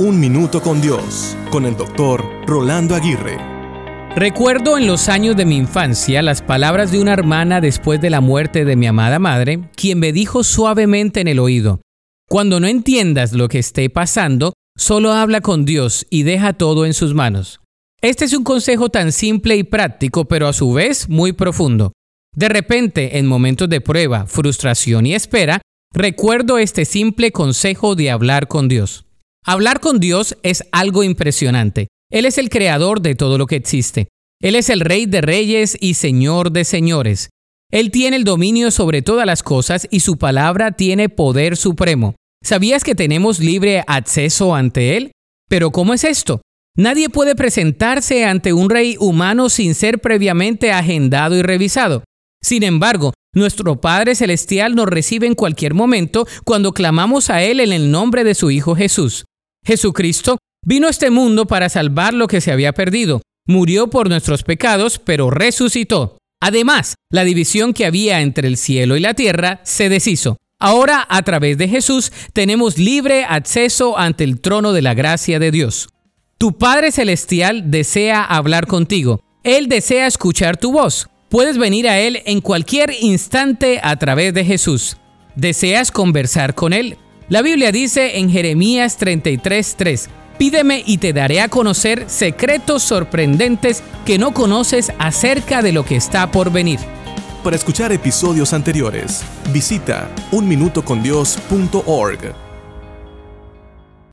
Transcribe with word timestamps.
Un 0.00 0.18
Minuto 0.18 0.62
con 0.62 0.80
Dios, 0.80 1.36
con 1.50 1.66
el 1.66 1.76
doctor 1.76 2.24
Rolando 2.46 2.94
Aguirre. 2.94 3.36
Recuerdo 4.16 4.78
en 4.78 4.86
los 4.86 5.10
años 5.10 5.36
de 5.36 5.44
mi 5.44 5.58
infancia 5.58 6.22
las 6.22 6.40
palabras 6.40 6.90
de 6.90 7.02
una 7.02 7.12
hermana 7.12 7.60
después 7.60 8.00
de 8.00 8.08
la 8.08 8.22
muerte 8.22 8.64
de 8.64 8.76
mi 8.76 8.86
amada 8.86 9.18
madre, 9.18 9.68
quien 9.76 9.98
me 9.98 10.14
dijo 10.14 10.42
suavemente 10.42 11.20
en 11.20 11.28
el 11.28 11.38
oído, 11.38 11.82
Cuando 12.30 12.60
no 12.60 12.66
entiendas 12.66 13.34
lo 13.34 13.48
que 13.48 13.58
esté 13.58 13.90
pasando, 13.90 14.54
solo 14.74 15.12
habla 15.12 15.42
con 15.42 15.66
Dios 15.66 16.06
y 16.08 16.22
deja 16.22 16.54
todo 16.54 16.86
en 16.86 16.94
sus 16.94 17.12
manos. 17.12 17.60
Este 18.00 18.24
es 18.24 18.32
un 18.32 18.42
consejo 18.42 18.88
tan 18.88 19.12
simple 19.12 19.56
y 19.56 19.64
práctico, 19.64 20.24
pero 20.24 20.48
a 20.48 20.54
su 20.54 20.72
vez 20.72 21.10
muy 21.10 21.34
profundo. 21.34 21.92
De 22.34 22.48
repente, 22.48 23.18
en 23.18 23.26
momentos 23.26 23.68
de 23.68 23.82
prueba, 23.82 24.24
frustración 24.24 25.04
y 25.04 25.12
espera, 25.12 25.60
recuerdo 25.92 26.56
este 26.56 26.86
simple 26.86 27.32
consejo 27.32 27.96
de 27.96 28.10
hablar 28.10 28.48
con 28.48 28.66
Dios. 28.66 29.04
Hablar 29.44 29.80
con 29.80 30.00
Dios 30.00 30.36
es 30.42 30.64
algo 30.70 31.02
impresionante. 31.02 31.88
Él 32.10 32.26
es 32.26 32.38
el 32.38 32.50
creador 32.50 33.00
de 33.00 33.14
todo 33.14 33.38
lo 33.38 33.46
que 33.46 33.56
existe. 33.56 34.08
Él 34.40 34.54
es 34.54 34.68
el 34.68 34.80
rey 34.80 35.06
de 35.06 35.20
reyes 35.20 35.76
y 35.80 35.94
señor 35.94 36.52
de 36.52 36.64
señores. 36.64 37.30
Él 37.70 37.90
tiene 37.90 38.16
el 38.16 38.24
dominio 38.24 38.70
sobre 38.70 39.00
todas 39.00 39.26
las 39.26 39.42
cosas 39.42 39.86
y 39.90 40.00
su 40.00 40.18
palabra 40.18 40.72
tiene 40.72 41.08
poder 41.08 41.56
supremo. 41.56 42.14
¿Sabías 42.42 42.84
que 42.84 42.94
tenemos 42.94 43.38
libre 43.38 43.84
acceso 43.86 44.54
ante 44.54 44.96
Él? 44.96 45.12
Pero 45.48 45.70
¿cómo 45.70 45.94
es 45.94 46.04
esto? 46.04 46.40
Nadie 46.76 47.08
puede 47.08 47.34
presentarse 47.34 48.24
ante 48.24 48.52
un 48.52 48.70
rey 48.70 48.96
humano 48.98 49.48
sin 49.48 49.74
ser 49.74 50.00
previamente 50.00 50.72
agendado 50.72 51.36
y 51.36 51.42
revisado. 51.42 52.04
Sin 52.42 52.62
embargo, 52.62 53.12
nuestro 53.34 53.80
Padre 53.80 54.14
Celestial 54.14 54.74
nos 54.74 54.86
recibe 54.86 55.26
en 55.26 55.34
cualquier 55.34 55.74
momento 55.74 56.26
cuando 56.44 56.72
clamamos 56.72 57.30
a 57.30 57.42
Él 57.42 57.60
en 57.60 57.72
el 57.72 57.90
nombre 57.90 58.24
de 58.24 58.34
su 58.34 58.50
Hijo 58.50 58.74
Jesús. 58.74 59.26
Jesucristo 59.64 60.38
vino 60.64 60.86
a 60.86 60.90
este 60.90 61.10
mundo 61.10 61.46
para 61.46 61.68
salvar 61.68 62.14
lo 62.14 62.26
que 62.26 62.40
se 62.40 62.52
había 62.52 62.72
perdido. 62.72 63.22
Murió 63.46 63.88
por 63.88 64.08
nuestros 64.08 64.42
pecados, 64.42 64.98
pero 64.98 65.30
resucitó. 65.30 66.18
Además, 66.40 66.94
la 67.10 67.24
división 67.24 67.74
que 67.74 67.86
había 67.86 68.20
entre 68.20 68.48
el 68.48 68.56
cielo 68.56 68.96
y 68.96 69.00
la 69.00 69.14
tierra 69.14 69.60
se 69.64 69.88
deshizo. 69.88 70.36
Ahora, 70.58 71.06
a 71.08 71.22
través 71.22 71.58
de 71.58 71.68
Jesús, 71.68 72.12
tenemos 72.32 72.78
libre 72.78 73.24
acceso 73.24 73.98
ante 73.98 74.24
el 74.24 74.40
trono 74.40 74.72
de 74.72 74.82
la 74.82 74.94
gracia 74.94 75.38
de 75.38 75.50
Dios. 75.50 75.88
Tu 76.38 76.56
Padre 76.56 76.92
Celestial 76.92 77.70
desea 77.70 78.24
hablar 78.24 78.66
contigo. 78.66 79.20
Él 79.42 79.68
desea 79.68 80.06
escuchar 80.06 80.56
tu 80.56 80.72
voz. 80.72 81.08
Puedes 81.28 81.58
venir 81.58 81.88
a 81.88 81.98
Él 81.98 82.22
en 82.26 82.40
cualquier 82.40 82.92
instante 83.00 83.80
a 83.82 83.96
través 83.96 84.34
de 84.34 84.44
Jesús. 84.44 84.96
¿Deseas 85.36 85.90
conversar 85.90 86.54
con 86.54 86.72
Él? 86.72 86.96
La 87.30 87.40
Biblia 87.42 87.70
dice 87.70 88.18
en 88.18 88.28
Jeremías 88.28 88.98
33:3, 88.98 90.08
Pídeme 90.36 90.82
y 90.84 90.98
te 90.98 91.12
daré 91.12 91.40
a 91.40 91.48
conocer 91.48 92.06
secretos 92.08 92.82
sorprendentes 92.82 93.84
que 94.04 94.18
no 94.18 94.34
conoces 94.34 94.90
acerca 94.98 95.62
de 95.62 95.70
lo 95.70 95.84
que 95.84 95.94
está 95.94 96.32
por 96.32 96.50
venir. 96.50 96.80
Para 97.44 97.54
escuchar 97.54 97.92
episodios 97.92 98.52
anteriores, 98.52 99.22
visita 99.52 100.10
unminutocondios.org. 100.32 102.49